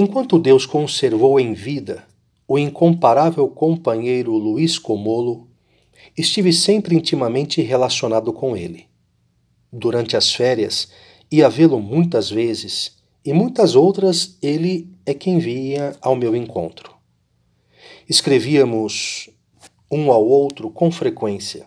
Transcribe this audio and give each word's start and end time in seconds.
Enquanto 0.00 0.38
Deus 0.38 0.64
conservou 0.64 1.40
em 1.40 1.54
vida 1.54 2.06
o 2.46 2.56
incomparável 2.56 3.48
companheiro 3.48 4.30
Luiz 4.30 4.78
Comolo, 4.78 5.48
estive 6.16 6.52
sempre 6.52 6.94
intimamente 6.94 7.60
relacionado 7.62 8.32
com 8.32 8.56
ele. 8.56 8.86
Durante 9.72 10.16
as 10.16 10.32
férias, 10.32 10.92
ia 11.28 11.48
vê-lo 11.48 11.80
muitas 11.80 12.30
vezes 12.30 12.96
e 13.24 13.32
muitas 13.32 13.74
outras 13.74 14.38
ele 14.40 14.88
é 15.04 15.12
quem 15.12 15.40
vinha 15.40 15.96
ao 16.00 16.14
meu 16.14 16.36
encontro. 16.36 16.94
Escrevíamos 18.08 19.28
um 19.90 20.12
ao 20.12 20.24
outro 20.24 20.70
com 20.70 20.92
frequência. 20.92 21.66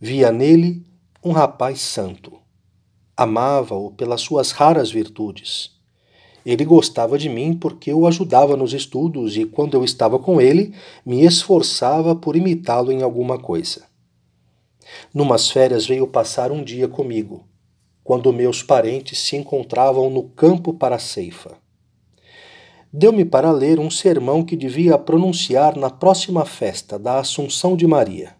Via 0.00 0.32
nele 0.32 0.82
um 1.22 1.32
rapaz 1.32 1.82
santo. 1.82 2.38
Amava-o 3.14 3.90
pelas 3.90 4.22
suas 4.22 4.50
raras 4.50 4.90
virtudes. 4.90 5.78
Ele 6.44 6.64
gostava 6.64 7.18
de 7.18 7.28
mim 7.28 7.54
porque 7.54 7.92
eu 7.92 8.06
ajudava 8.06 8.56
nos 8.56 8.72
estudos 8.72 9.36
e, 9.36 9.44
quando 9.44 9.74
eu 9.74 9.84
estava 9.84 10.18
com 10.18 10.40
ele, 10.40 10.74
me 11.04 11.24
esforçava 11.24 12.14
por 12.14 12.36
imitá-lo 12.36 12.90
em 12.90 13.02
alguma 13.02 13.38
coisa. 13.38 13.84
Numas 15.14 15.50
férias 15.50 15.86
veio 15.86 16.06
passar 16.06 16.50
um 16.50 16.64
dia 16.64 16.88
comigo, 16.88 17.44
quando 18.02 18.32
meus 18.32 18.62
parentes 18.62 19.18
se 19.18 19.36
encontravam 19.36 20.10
no 20.10 20.24
campo 20.24 20.72
para 20.72 20.96
a 20.96 20.98
ceifa. 20.98 21.56
Deu-me 22.92 23.24
para 23.24 23.52
ler 23.52 23.78
um 23.78 23.88
sermão 23.88 24.42
que 24.44 24.56
devia 24.56 24.98
pronunciar 24.98 25.76
na 25.76 25.90
próxima 25.90 26.44
festa 26.44 26.98
da 26.98 27.20
Assunção 27.20 27.76
de 27.76 27.86
Maria. 27.86 28.34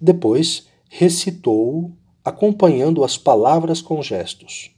Depois 0.00 0.66
recitou-o, 0.88 1.92
acompanhando 2.24 3.04
as 3.04 3.18
palavras 3.18 3.82
com 3.82 4.02
gestos. 4.02 4.71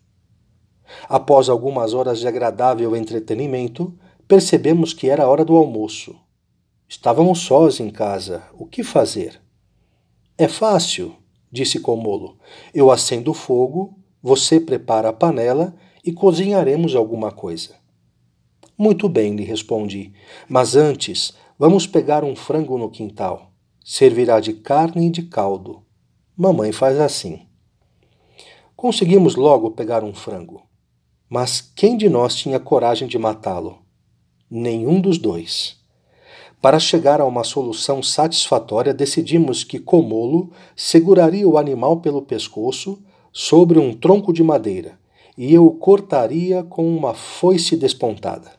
Após 1.08 1.48
algumas 1.48 1.94
horas 1.94 2.18
de 2.18 2.28
agradável 2.28 2.94
entretenimento, 2.96 3.96
percebemos 4.26 4.92
que 4.92 5.08
era 5.08 5.28
hora 5.28 5.44
do 5.44 5.56
almoço. 5.56 6.16
Estávamos 6.88 7.40
sós 7.40 7.80
em 7.80 7.90
casa. 7.90 8.42
O 8.54 8.66
que 8.66 8.82
fazer? 8.82 9.40
É 10.36 10.48
fácil, 10.48 11.14
disse 11.50 11.80
Comolo. 11.80 12.38
Eu 12.72 12.90
acendo 12.90 13.30
o 13.30 13.34
fogo, 13.34 13.98
você 14.22 14.58
prepara 14.60 15.08
a 15.08 15.12
panela 15.12 15.74
e 16.04 16.12
cozinharemos 16.12 16.94
alguma 16.94 17.30
coisa. 17.30 17.76
Muito 18.76 19.08
bem, 19.08 19.36
lhe 19.36 19.44
respondi. 19.44 20.12
Mas 20.48 20.74
antes, 20.74 21.32
vamos 21.58 21.86
pegar 21.86 22.24
um 22.24 22.34
frango 22.34 22.76
no 22.76 22.90
quintal. 22.90 23.52
Servirá 23.84 24.40
de 24.40 24.54
carne 24.54 25.06
e 25.06 25.10
de 25.10 25.22
caldo. 25.22 25.84
Mamãe 26.36 26.72
faz 26.72 26.98
assim. 26.98 27.46
Conseguimos 28.74 29.36
logo 29.36 29.70
pegar 29.70 30.02
um 30.02 30.12
frango. 30.12 30.62
Mas 31.28 31.60
quem 31.60 31.96
de 31.96 32.08
nós 32.08 32.34
tinha 32.34 32.60
coragem 32.60 33.08
de 33.08 33.18
matá-lo? 33.18 33.78
Nenhum 34.50 35.00
dos 35.00 35.18
dois. 35.18 35.82
Para 36.60 36.78
chegar 36.78 37.20
a 37.20 37.24
uma 37.24 37.44
solução 37.44 38.02
satisfatória, 38.02 38.94
decidimos 38.94 39.64
que 39.64 39.78
Comolo 39.78 40.52
seguraria 40.74 41.46
o 41.46 41.58
animal 41.58 42.00
pelo 42.00 42.22
pescoço 42.22 43.02
sobre 43.32 43.78
um 43.78 43.92
tronco 43.92 44.32
de 44.32 44.42
madeira 44.42 44.98
e 45.36 45.52
eu 45.52 45.66
o 45.66 45.74
cortaria 45.74 46.62
com 46.62 46.86
uma 46.96 47.14
foice 47.14 47.76
despontada. 47.76 48.52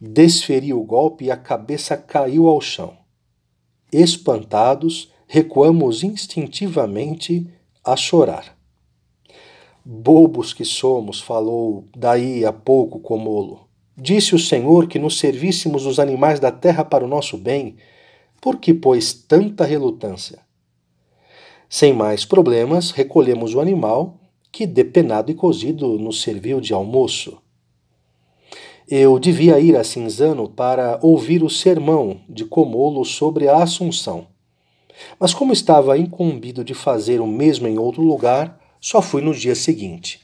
Desferi 0.00 0.72
o 0.72 0.82
golpe 0.82 1.26
e 1.26 1.30
a 1.30 1.36
cabeça 1.36 1.96
caiu 1.96 2.48
ao 2.48 2.60
chão. 2.60 2.96
Espantados, 3.92 5.12
recuamos 5.26 6.02
instintivamente 6.02 7.46
a 7.84 7.96
chorar. 7.96 8.56
Bobos 9.92 10.54
que 10.54 10.64
somos, 10.64 11.20
falou 11.20 11.84
daí 11.96 12.44
a 12.44 12.52
pouco 12.52 13.00
Comolo. 13.00 13.66
Disse 13.96 14.36
o 14.36 14.38
Senhor 14.38 14.86
que 14.86 15.00
nos 15.00 15.18
servíssemos 15.18 15.84
os 15.84 15.98
animais 15.98 16.38
da 16.38 16.52
terra 16.52 16.84
para 16.84 17.04
o 17.04 17.08
nosso 17.08 17.36
bem. 17.36 17.74
Por 18.40 18.58
que, 18.58 18.72
pois, 18.72 19.12
tanta 19.12 19.64
relutância? 19.64 20.38
Sem 21.68 21.92
mais 21.92 22.24
problemas, 22.24 22.92
recolhemos 22.92 23.56
o 23.56 23.60
animal, 23.60 24.20
que, 24.52 24.64
depenado 24.64 25.32
e 25.32 25.34
cozido, 25.34 25.98
nos 25.98 26.22
serviu 26.22 26.60
de 26.60 26.72
almoço. 26.72 27.38
Eu 28.88 29.18
devia 29.18 29.58
ir 29.58 29.74
a 29.74 29.82
Cinzano 29.82 30.48
para 30.48 31.00
ouvir 31.02 31.42
o 31.42 31.50
sermão 31.50 32.20
de 32.28 32.44
Comolo 32.44 33.04
sobre 33.04 33.48
a 33.48 33.60
Assunção. 33.60 34.28
Mas, 35.18 35.34
como 35.34 35.52
estava 35.52 35.98
incumbido 35.98 36.62
de 36.62 36.74
fazer 36.74 37.20
o 37.20 37.26
mesmo 37.26 37.66
em 37.66 37.76
outro 37.76 38.02
lugar, 38.02 38.59
só 38.80 39.02
fui 39.02 39.20
no 39.20 39.34
dia 39.34 39.54
seguinte. 39.54 40.20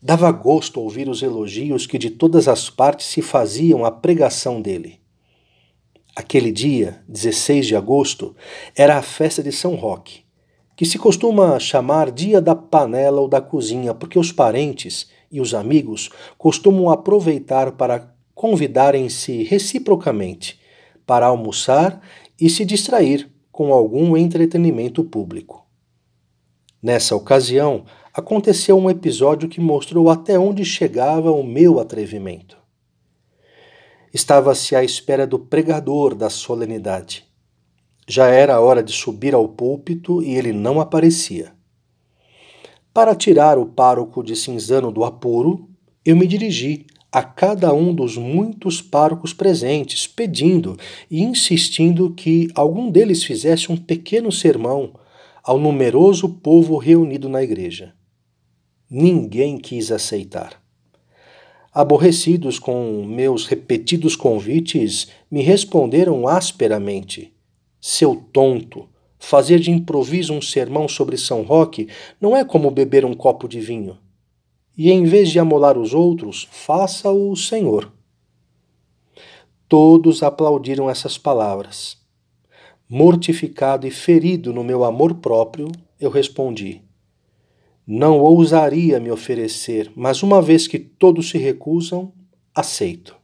Dava 0.00 0.30
gosto 0.30 0.80
ouvir 0.80 1.08
os 1.08 1.22
elogios 1.22 1.86
que 1.86 1.96
de 1.96 2.10
todas 2.10 2.46
as 2.46 2.68
partes 2.68 3.06
se 3.06 3.22
faziam 3.22 3.84
à 3.84 3.90
pregação 3.90 4.60
dele. 4.60 5.00
Aquele 6.14 6.52
dia, 6.52 7.02
16 7.08 7.66
de 7.66 7.76
agosto, 7.76 8.36
era 8.76 8.98
a 8.98 9.02
festa 9.02 9.42
de 9.42 9.50
São 9.50 9.74
Roque, 9.76 10.20
que 10.76 10.84
se 10.84 10.98
costuma 10.98 11.58
chamar 11.58 12.10
Dia 12.10 12.40
da 12.40 12.54
Panela 12.54 13.20
ou 13.20 13.28
da 13.28 13.40
Cozinha, 13.40 13.94
porque 13.94 14.18
os 14.18 14.30
parentes 14.30 15.08
e 15.32 15.40
os 15.40 15.54
amigos 15.54 16.10
costumam 16.36 16.90
aproveitar 16.90 17.72
para 17.72 18.14
convidarem-se 18.34 19.42
reciprocamente 19.44 20.60
para 21.06 21.26
almoçar 21.26 22.00
e 22.38 22.50
se 22.50 22.64
distrair 22.64 23.28
com 23.50 23.72
algum 23.72 24.16
entretenimento 24.16 25.02
público. 25.02 25.67
Nessa 26.80 27.16
ocasião, 27.16 27.84
aconteceu 28.14 28.78
um 28.78 28.88
episódio 28.88 29.48
que 29.48 29.60
mostrou 29.60 30.08
até 30.08 30.38
onde 30.38 30.64
chegava 30.64 31.30
o 31.30 31.42
meu 31.42 31.80
atrevimento. 31.80 32.56
Estava-se 34.14 34.76
à 34.76 34.84
espera 34.84 35.26
do 35.26 35.38
pregador 35.38 36.14
da 36.14 36.30
solenidade. 36.30 37.26
Já 38.06 38.28
era 38.28 38.54
a 38.54 38.60
hora 38.60 38.82
de 38.82 38.92
subir 38.92 39.34
ao 39.34 39.48
púlpito 39.48 40.22
e 40.22 40.34
ele 40.34 40.52
não 40.52 40.80
aparecia. 40.80 41.52
Para 42.94 43.14
tirar 43.14 43.58
o 43.58 43.66
pároco 43.66 44.22
de 44.22 44.34
Cinzano 44.34 44.90
do 44.90 45.04
apuro, 45.04 45.68
eu 46.04 46.16
me 46.16 46.26
dirigi 46.26 46.86
a 47.10 47.22
cada 47.22 47.72
um 47.72 47.92
dos 47.92 48.16
muitos 48.16 48.80
párocos 48.80 49.32
presentes, 49.32 50.06
pedindo 50.06 50.76
e 51.10 51.22
insistindo 51.22 52.12
que 52.12 52.48
algum 52.54 52.90
deles 52.90 53.24
fizesse 53.24 53.70
um 53.72 53.76
pequeno 53.76 54.30
sermão 54.30 54.92
ao 55.48 55.58
numeroso 55.58 56.28
povo 56.28 56.76
reunido 56.76 57.26
na 57.26 57.42
igreja. 57.42 57.94
Ninguém 58.90 59.56
quis 59.56 59.90
aceitar. 59.90 60.62
Aborrecidos 61.72 62.58
com 62.58 63.02
meus 63.06 63.46
repetidos 63.46 64.14
convites, 64.14 65.08
me 65.30 65.40
responderam 65.40 66.28
asperamente: 66.28 67.32
Seu 67.80 68.14
tonto, 68.30 68.90
fazer 69.18 69.58
de 69.58 69.70
improviso 69.70 70.34
um 70.34 70.42
sermão 70.42 70.86
sobre 70.86 71.16
São 71.16 71.40
Roque 71.40 71.88
não 72.20 72.36
é 72.36 72.44
como 72.44 72.70
beber 72.70 73.06
um 73.06 73.14
copo 73.14 73.48
de 73.48 73.58
vinho. 73.58 73.96
E 74.76 74.90
em 74.90 75.04
vez 75.04 75.30
de 75.30 75.38
amolar 75.38 75.78
os 75.78 75.94
outros, 75.94 76.46
faça-o 76.50 77.30
o 77.30 77.36
Senhor. 77.36 77.90
Todos 79.66 80.22
aplaudiram 80.22 80.90
essas 80.90 81.16
palavras. 81.16 81.96
Mortificado 82.90 83.86
e 83.86 83.90
ferido 83.90 84.50
no 84.50 84.64
meu 84.64 84.82
amor 84.82 85.16
próprio, 85.16 85.70
eu 86.00 86.08
respondi: 86.08 86.80
Não 87.86 88.18
ousaria 88.18 88.98
me 88.98 89.10
oferecer, 89.10 89.92
mas 89.94 90.22
uma 90.22 90.40
vez 90.40 90.66
que 90.66 90.78
todos 90.78 91.28
se 91.28 91.36
recusam, 91.36 92.14
aceito. 92.54 93.14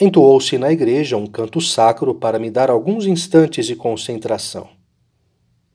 Entoou-se 0.00 0.56
na 0.56 0.72
igreja 0.72 1.18
um 1.18 1.26
canto 1.26 1.60
sacro 1.60 2.14
para 2.14 2.38
me 2.38 2.50
dar 2.50 2.70
alguns 2.70 3.04
instantes 3.04 3.66
de 3.66 3.76
concentração. 3.76 4.70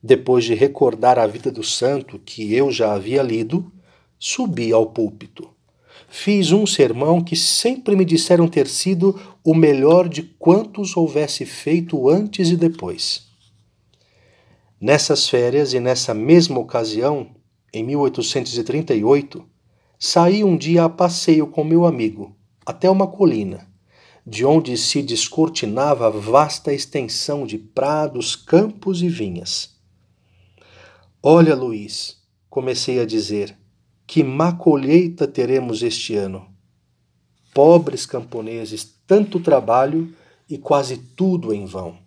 Depois 0.02 0.44
de 0.44 0.56
recordar 0.56 1.20
a 1.20 1.28
vida 1.28 1.52
do 1.52 1.62
santo 1.62 2.18
que 2.18 2.52
eu 2.52 2.72
já 2.72 2.96
havia 2.96 3.22
lido, 3.22 3.72
subi 4.18 4.74
ao 4.74 4.88
púlpito 4.88 5.53
fiz 6.16 6.52
um 6.52 6.64
sermão 6.68 7.24
que 7.24 7.36
sempre 7.36 7.96
me 7.96 8.06
disseram 8.06 8.48
ter 8.48 8.68
sido 8.68 9.20
o 9.44 9.56
melhor 9.56 10.08
de 10.08 10.22
quantos 10.22 10.96
houvesse 10.96 11.44
feito 11.44 12.08
antes 12.08 12.52
e 12.52 12.56
depois. 12.56 13.24
Nessas 14.80 15.28
férias 15.28 15.74
e 15.74 15.80
nessa 15.80 16.14
mesma 16.14 16.60
ocasião, 16.60 17.32
em 17.74 17.84
1838, 17.84 19.44
saí 19.98 20.44
um 20.44 20.56
dia 20.56 20.84
a 20.84 20.90
passeio 20.90 21.48
com 21.48 21.64
meu 21.64 21.84
amigo, 21.84 22.38
até 22.64 22.88
uma 22.92 23.08
colina, 23.08 23.68
de 24.26 24.46
onde 24.46 24.78
se 24.78 25.02
descortinava 25.02 26.12
vasta 26.12 26.72
extensão 26.72 27.44
de 27.44 27.58
prados, 27.58 28.36
campos 28.36 29.02
e 29.02 29.10
vinhas. 29.10 29.76
Olha, 31.24 31.56
Luiz, 31.56 32.18
comecei 32.52 33.00
a 33.00 33.06
dizer, 33.06 33.58
que 34.06 34.24
má 34.24 34.54
colheita 34.54 35.28
teremos 35.28 35.82
este 35.82 36.16
ano. 36.16 36.48
Pobres 37.54 38.06
camponeses, 38.06 39.00
tanto 39.08 39.40
trabalho 39.40 40.14
e 40.50 40.58
quase 40.58 40.98
tudo 40.98 41.54
em 41.54 41.66
vão. 41.66 41.98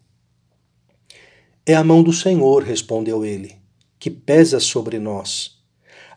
É 1.65 1.75
a 1.75 1.83
mão 1.83 2.03
do 2.03 2.13
Senhor, 2.13 2.63
respondeu 2.63 3.25
ele, 3.25 3.57
que 3.99 4.11
pesa 4.11 4.61
sobre 4.61 4.99
nós. 4.99 5.59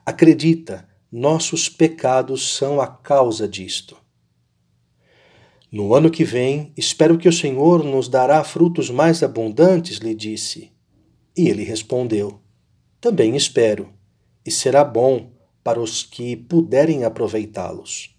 Acredita, 0.06 0.88
nossos 1.12 1.68
pecados 1.68 2.56
são 2.56 2.80
a 2.80 2.88
causa 2.88 3.48
disto. 3.48 3.98
No 5.72 5.94
ano 5.94 6.10
que 6.10 6.24
vem, 6.24 6.74
espero 6.76 7.18
que 7.18 7.30
o 7.30 7.34
Senhor 7.34 7.84
nos 7.84 8.08
dará 8.08 8.44
frutos 8.44 8.90
mais 8.90 9.22
abundantes, 9.22 9.98
lhe 9.98 10.16
disse. 10.16 10.72
E 11.38 11.48
ele 11.48 11.64
respondeu: 11.64 12.40
Também 13.00 13.36
espero, 13.36 13.90
e 14.46 14.50
será 14.52 14.84
bom 14.84 15.32
para 15.70 15.80
os 15.80 16.02
que 16.02 16.36
puderem 16.36 17.04
aproveitá-los. 17.04 18.10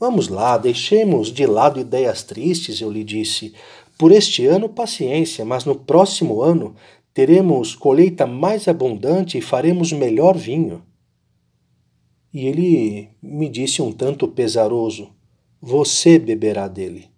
Vamos 0.00 0.28
lá, 0.28 0.56
deixemos 0.56 1.30
de 1.30 1.44
lado 1.44 1.78
ideias 1.78 2.22
tristes, 2.22 2.80
eu 2.80 2.90
lhe 2.90 3.04
disse. 3.04 3.52
Por 3.98 4.10
este 4.10 4.46
ano, 4.46 4.66
paciência, 4.66 5.44
mas 5.44 5.66
no 5.66 5.74
próximo 5.74 6.40
ano 6.40 6.74
teremos 7.12 7.74
colheita 7.74 8.26
mais 8.26 8.68
abundante 8.68 9.36
e 9.36 9.42
faremos 9.42 9.92
melhor 9.92 10.34
vinho. 10.34 10.82
E 12.32 12.46
ele 12.46 13.10
me 13.22 13.50
disse 13.50 13.82
um 13.82 13.92
tanto 13.92 14.26
pesaroso: 14.26 15.10
Você 15.60 16.18
beberá 16.18 16.68
dele. 16.68 17.10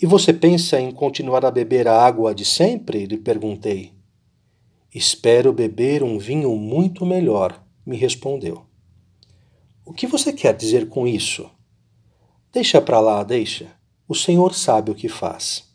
E 0.00 0.06
você 0.06 0.32
pensa 0.32 0.80
em 0.80 0.90
continuar 0.90 1.44
a 1.44 1.52
beber 1.52 1.86
a 1.86 2.04
água 2.04 2.34
de 2.34 2.44
sempre? 2.44 3.06
lhe 3.06 3.16
perguntei. 3.16 3.92
Espero 4.92 5.52
beber 5.52 6.02
um 6.02 6.18
vinho 6.18 6.56
muito 6.56 7.06
melhor, 7.06 7.62
me 7.84 7.96
respondeu. 7.96 8.66
O 9.84 9.92
que 9.92 10.06
você 10.06 10.32
quer 10.32 10.54
dizer 10.54 10.88
com 10.88 11.06
isso? 11.06 11.50
Deixa 12.52 12.80
para 12.80 13.00
lá, 13.00 13.22
deixa. 13.24 13.72
O 14.06 14.14
Senhor 14.14 14.54
sabe 14.54 14.90
o 14.90 14.94
que 14.94 15.08
faz. 15.08 15.72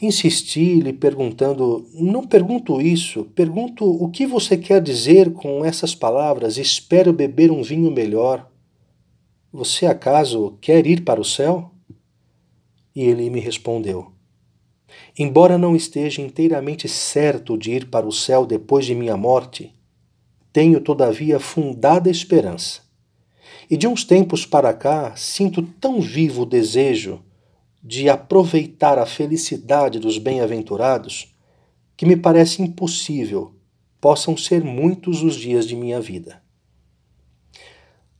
Insisti, 0.00 0.80
lhe 0.80 0.92
perguntando: 0.92 1.88
Não 1.94 2.26
pergunto 2.26 2.80
isso, 2.80 3.24
pergunto 3.36 3.84
o 3.84 4.10
que 4.10 4.26
você 4.26 4.56
quer 4.56 4.82
dizer 4.82 5.32
com 5.32 5.64
essas 5.64 5.94
palavras: 5.94 6.56
Espero 6.56 7.12
beber 7.12 7.50
um 7.52 7.62
vinho 7.62 7.90
melhor. 7.90 8.50
Você 9.52 9.86
acaso 9.86 10.58
quer 10.60 10.86
ir 10.86 11.04
para 11.04 11.20
o 11.20 11.24
céu? 11.24 11.70
E 12.96 13.02
ele 13.02 13.30
me 13.30 13.38
respondeu: 13.38 14.12
Embora 15.18 15.56
não 15.56 15.76
esteja 15.76 16.22
inteiramente 16.22 16.88
certo 16.88 17.56
de 17.56 17.72
ir 17.72 17.88
para 17.88 18.06
o 18.06 18.12
céu 18.12 18.44
depois 18.44 18.86
de 18.86 18.94
minha 18.94 19.16
morte, 19.16 19.72
tenho 20.52 20.80
todavia 20.80 21.40
fundada 21.40 22.10
esperança. 22.10 22.82
E 23.70 23.76
de 23.76 23.86
uns 23.86 24.04
tempos 24.04 24.44
para 24.44 24.74
cá 24.74 25.16
sinto 25.16 25.62
tão 25.62 26.00
vivo 26.00 26.42
o 26.42 26.46
desejo 26.46 27.22
de 27.82 28.08
aproveitar 28.08 28.98
a 28.98 29.06
felicidade 29.06 29.98
dos 29.98 30.18
bem-aventurados 30.18 31.34
que 31.96 32.06
me 32.06 32.16
parece 32.16 32.62
impossível 32.62 33.54
possam 34.00 34.36
ser 34.36 34.62
muitos 34.62 35.22
os 35.22 35.36
dias 35.36 35.66
de 35.66 35.74
minha 35.74 36.00
vida. 36.00 36.42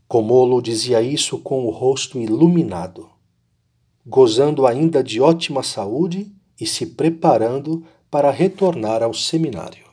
Comolo 0.09 0.61
dizia 0.61 1.01
isso 1.03 1.39
com 1.39 1.65
o 1.65 1.71
rosto 1.71 2.21
iluminado, 2.21 3.11
gozando 4.07 4.67
ainda 4.67 5.03
de 5.03 5.21
ótima 5.21 5.63
saúde 5.63 6.31
e 6.61 6.67
se 6.67 6.87
preparando 6.87 7.85
para 8.11 8.31
retornar 8.31 9.03
ao 9.03 9.15
seminário. 9.15 9.92